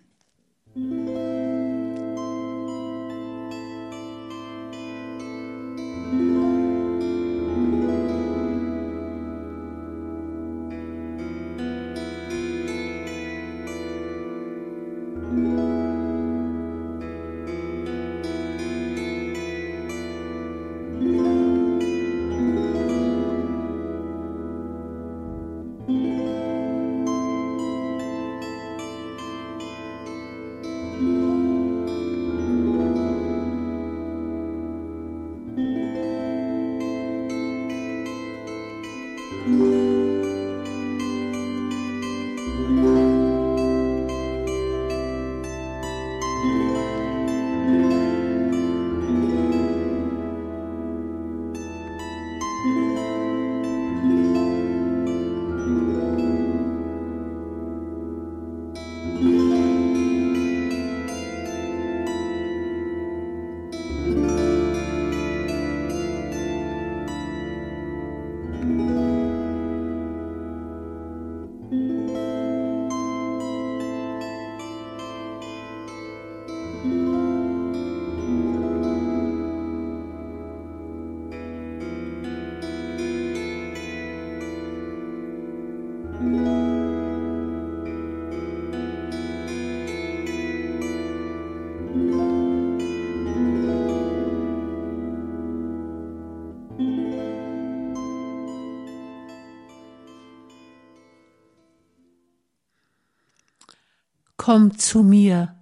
[104.52, 105.56] Komm zu mir,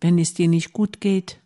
[0.00, 1.40] wenn es dir nicht gut geht.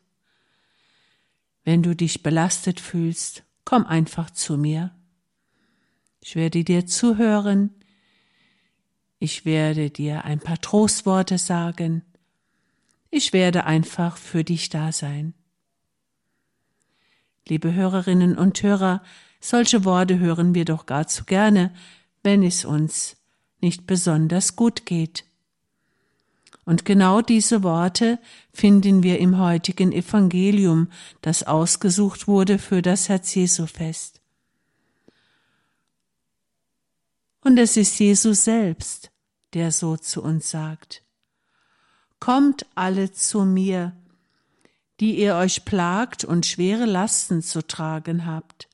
[1.63, 4.95] Wenn du dich belastet fühlst, komm einfach zu mir.
[6.21, 7.71] Ich werde dir zuhören.
[9.19, 12.03] Ich werde dir ein paar Trostworte sagen.
[13.09, 15.33] Ich werde einfach für dich da sein.
[17.49, 19.03] Liebe Hörerinnen und Hörer,
[19.41, 21.73] solche Worte hören wir doch gar zu gerne,
[22.23, 23.17] wenn es uns
[23.63, 25.25] nicht besonders gut geht.
[26.65, 28.19] Und genau diese Worte
[28.53, 30.89] finden wir im heutigen Evangelium,
[31.21, 34.21] das ausgesucht wurde für das Herz Jesu Fest.
[37.43, 39.11] Und es ist Jesus selbst,
[39.53, 41.03] der so zu uns sagt.
[42.19, 43.95] Kommt alle zu mir,
[45.01, 48.71] die ihr euch plagt und schwere Lasten zu tragen habt.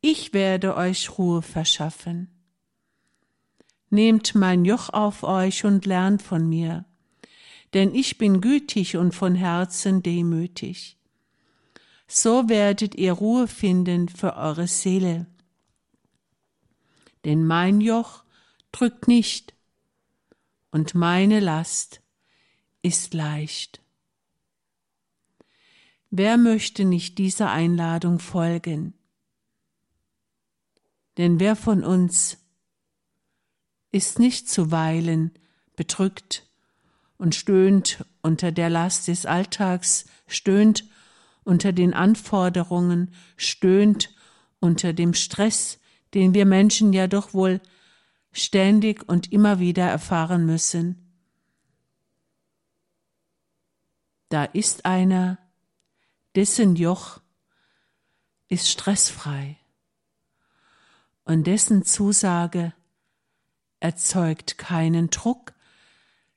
[0.00, 2.30] Ich werde euch Ruhe verschaffen.
[3.90, 6.86] Nehmt mein Joch auf euch und lernt von mir
[7.74, 10.96] denn ich bin gütig und von Herzen demütig.
[12.06, 15.26] So werdet ihr Ruhe finden für eure Seele.
[17.24, 18.22] Denn mein Joch
[18.70, 19.54] drückt nicht
[20.70, 22.00] und meine Last
[22.82, 23.82] ist leicht.
[26.10, 28.94] Wer möchte nicht dieser Einladung folgen?
[31.16, 32.38] Denn wer von uns
[33.90, 35.32] ist nicht zuweilen
[35.74, 36.46] bedrückt
[37.16, 40.84] und stöhnt unter der Last des Alltags, stöhnt
[41.44, 44.14] unter den Anforderungen, stöhnt
[44.60, 45.78] unter dem Stress,
[46.14, 47.60] den wir Menschen ja doch wohl
[48.32, 51.04] ständig und immer wieder erfahren müssen.
[54.28, 55.38] Da ist einer,
[56.34, 57.20] dessen Joch
[58.48, 59.56] ist stressfrei
[61.24, 62.72] und dessen Zusage
[63.80, 65.53] erzeugt keinen Druck,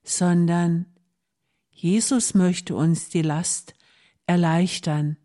[0.08, 0.86] sondern
[1.70, 3.76] Jesus möchte uns die Last
[4.26, 5.18] erleichtern.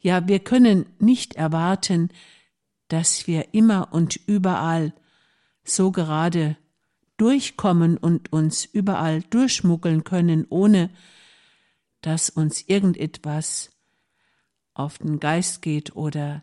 [0.00, 2.10] Ja, wir können nicht erwarten,
[2.88, 4.94] dass wir immer und überall
[5.64, 6.56] so gerade
[7.16, 10.90] durchkommen und uns überall durchschmuggeln können, ohne
[12.02, 13.70] dass uns irgendetwas
[14.74, 16.42] auf den Geist geht oder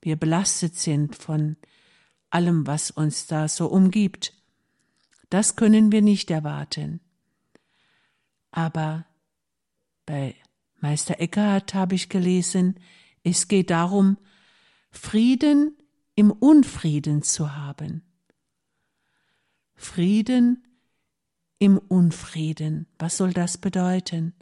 [0.00, 1.56] wir belastet sind von
[2.30, 4.32] allem, was uns da so umgibt.
[5.34, 7.00] Das können wir nicht erwarten.
[8.52, 9.04] Aber
[10.06, 10.36] bei
[10.78, 12.78] Meister Eckhart habe ich gelesen,
[13.24, 14.16] es geht darum,
[14.92, 15.76] Frieden
[16.14, 18.02] im Unfrieden zu haben.
[19.74, 20.62] Frieden
[21.58, 22.86] im Unfrieden.
[23.00, 24.34] Was soll das bedeuten?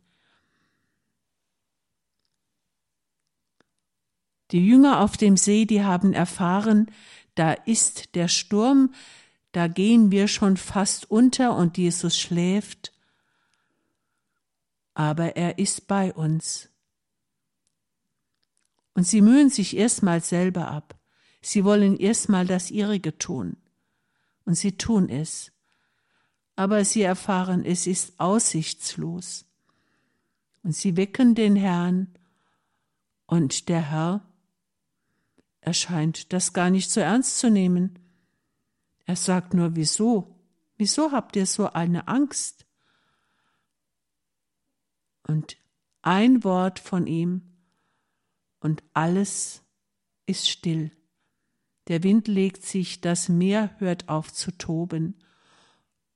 [4.51, 6.91] Die Jünger auf dem See, die haben erfahren,
[7.35, 8.93] da ist der Sturm,
[9.53, 12.93] da gehen wir schon fast unter und Jesus schläft,
[14.95, 16.69] aber er ist bei uns.
[18.95, 20.99] Und sie mühen sich erstmal selber ab.
[21.41, 23.57] Sie wollen erstmal das ihrige tun.
[24.45, 25.51] Und sie tun es.
[26.57, 29.47] Aber sie erfahren, es ist aussichtslos.
[30.63, 32.15] Und sie wecken den Herrn,
[33.27, 34.33] und der Herr
[35.63, 37.99] er scheint das gar nicht so ernst zu nehmen.
[39.05, 40.39] Er sagt nur, wieso?
[40.77, 42.67] Wieso habt ihr so eine Angst?
[45.27, 45.57] Und
[46.03, 47.43] ein Wort von ihm
[48.61, 49.63] und alles
[50.27, 50.91] ist still.
[51.89, 55.19] Der Wind legt sich, das Meer hört auf zu toben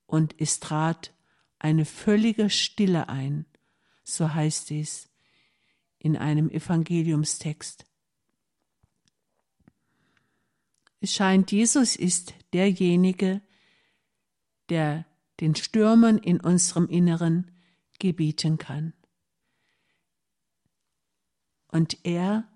[0.05, 1.13] und es trat
[1.59, 3.45] eine völlige Stille ein,
[4.03, 5.09] so heißt es
[5.99, 7.85] in einem Evangeliumstext.
[10.99, 13.41] Es scheint, Jesus ist derjenige,
[14.69, 15.05] der
[15.39, 17.51] den Stürmen in unserem Inneren
[17.99, 18.93] gebieten kann.
[21.67, 22.47] Und er,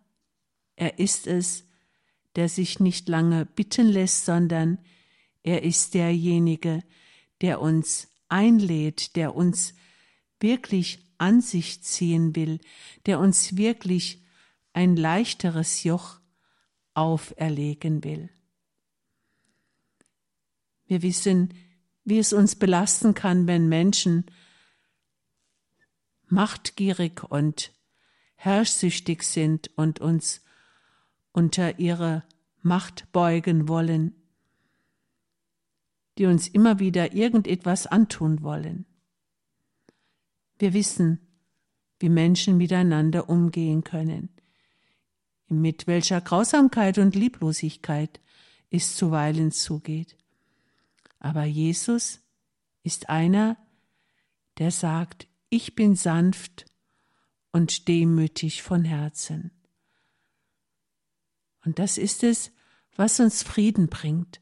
[0.75, 1.65] er ist es,
[2.35, 4.79] der sich nicht lange bitten lässt, sondern
[5.43, 6.83] er ist derjenige,
[7.41, 9.75] der uns einlädt, der uns
[10.39, 12.59] wirklich an sich ziehen will,
[13.05, 14.23] der uns wirklich
[14.73, 16.20] ein leichteres Joch
[16.93, 18.29] auferlegen will.
[20.85, 21.53] Wir wissen,
[22.03, 24.25] wie es uns belasten kann, wenn Menschen
[26.27, 27.71] machtgierig und
[28.35, 30.41] herrschsüchtig sind und uns
[31.31, 32.23] unter ihre
[32.61, 34.15] Macht beugen wollen,
[36.17, 38.85] die uns immer wieder irgendetwas antun wollen.
[40.59, 41.19] Wir wissen,
[41.99, 44.29] wie Menschen miteinander umgehen können
[45.59, 48.21] mit welcher Grausamkeit und Lieblosigkeit
[48.69, 50.15] es zuweilen zugeht.
[51.19, 52.21] Aber Jesus
[52.83, 53.57] ist einer,
[54.57, 56.65] der sagt, ich bin sanft
[57.51, 59.51] und demütig von Herzen.
[61.65, 62.51] Und das ist es,
[62.95, 64.41] was uns Frieden bringt,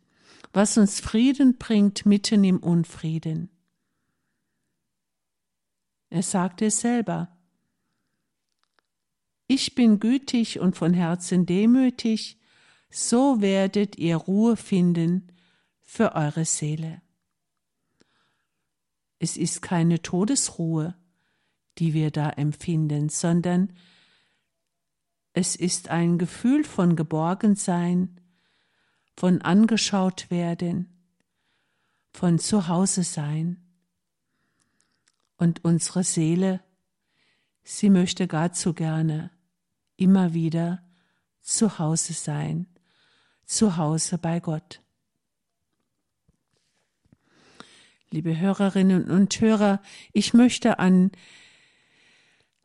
[0.53, 3.49] was uns Frieden bringt mitten im Unfrieden.
[6.09, 7.35] Er sagte es selber,
[9.51, 12.39] ich bin gütig und von Herzen demütig,
[12.91, 15.31] so werdet ihr Ruhe finden
[15.81, 17.01] für eure Seele.
[19.17, 20.95] Es ist keine Todesruhe,
[21.79, 23.73] die wir da empfinden, sondern
[25.33, 28.21] es ist ein Gefühl von Geborgensein,
[29.17, 31.07] von angeschaut werden,
[32.11, 33.65] von Zuhause sein.
[35.37, 36.61] Und unsere Seele,
[37.63, 39.31] sie möchte gar zu gerne
[39.99, 40.81] immer wieder
[41.41, 42.67] zu Hause sein,
[43.45, 44.81] zu Hause bei Gott.
[48.11, 49.81] Liebe Hörerinnen und Hörer,
[50.13, 51.11] ich möchte an,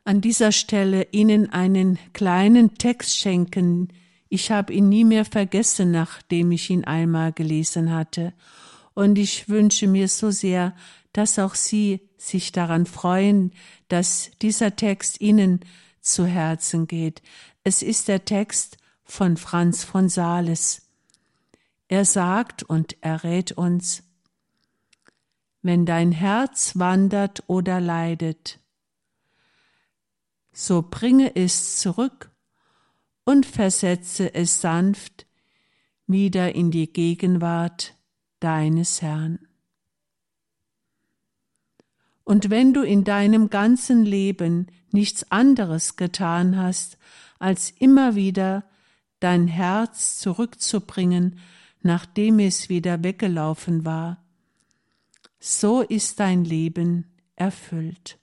[0.04, 3.88] an dieser Stelle Ihnen einen kleinen Text schenken.
[4.28, 8.32] Ich habe ihn nie mehr vergessen, nachdem ich ihn einmal gelesen hatte.
[8.94, 10.74] Und ich wünsche mir so sehr,
[11.12, 13.52] dass auch Sie sich daran freuen,
[13.88, 15.60] dass dieser Text Ihnen
[16.04, 17.22] zu Herzen geht.
[17.64, 20.82] Es ist der Text von Franz von Sales.
[21.88, 24.02] Er sagt und errät uns,
[25.62, 28.60] wenn dein Herz wandert oder leidet,
[30.52, 32.30] so bringe es zurück
[33.24, 35.26] und versetze es sanft
[36.06, 37.94] wieder in die Gegenwart
[38.40, 39.38] deines Herrn.
[42.24, 46.96] Und wenn du in deinem ganzen Leben nichts anderes getan hast,
[47.38, 48.64] als immer wieder
[49.20, 51.38] dein Herz zurückzubringen,
[51.82, 54.24] nachdem es wieder weggelaufen war,
[55.38, 58.18] so ist dein Leben erfüllt.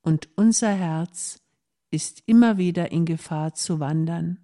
[0.00, 1.42] Und unser Herz
[1.90, 4.40] ist immer wieder in Gefahr zu wandern,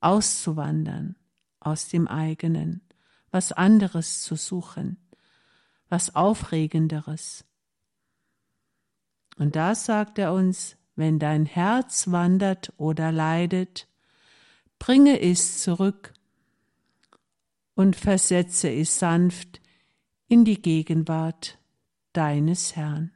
[0.00, 1.16] auszuwandern
[1.60, 2.82] aus dem eigenen,
[3.30, 4.96] was anderes zu suchen,
[5.88, 7.44] was Aufregenderes.
[9.38, 13.86] Und da sagt er uns, wenn dein Herz wandert oder leidet,
[14.78, 16.12] bringe es zurück
[17.74, 19.60] und versetze es sanft
[20.26, 21.58] in die Gegenwart
[22.12, 23.12] deines Herrn.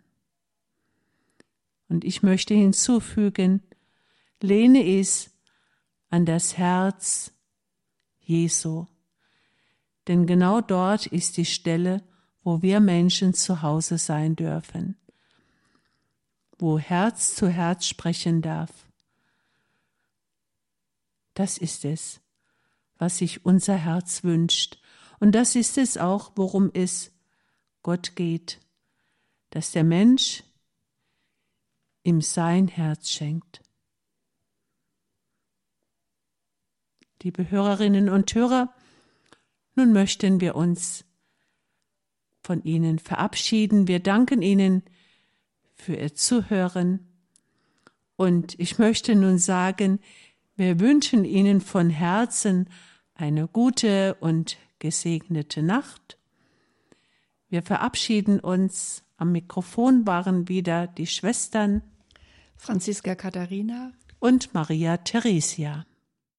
[1.89, 3.62] Und ich möchte hinzufügen,
[4.41, 5.31] lehne es
[6.09, 7.33] an das Herz
[8.20, 8.87] Jesu.
[10.07, 12.03] Denn genau dort ist die Stelle,
[12.45, 14.97] wo wir Menschen zu Hause sein dürfen,
[16.63, 18.87] wo Herz zu Herz sprechen darf.
[21.35, 22.21] Das ist es,
[22.99, 24.81] was sich unser Herz wünscht.
[25.19, 27.11] Und das ist es auch, worum es
[27.83, 28.61] Gott geht,
[29.51, 30.45] dass der Mensch
[32.05, 33.61] ihm sein Herz schenkt.
[37.23, 38.73] Liebe Hörerinnen und Hörer,
[39.75, 41.05] nun möchten wir uns
[42.41, 43.89] von Ihnen verabschieden.
[43.89, 44.83] Wir danken Ihnen
[45.83, 47.01] für Ihr Zuhören.
[48.16, 49.99] Und ich möchte nun sagen,
[50.57, 52.68] wir wünschen Ihnen von Herzen
[53.14, 56.18] eine gute und gesegnete Nacht.
[57.49, 59.03] Wir verabschieden uns.
[59.16, 61.83] Am Mikrofon waren wieder die Schwestern
[62.57, 65.85] Franziska Katharina und Maria Theresia.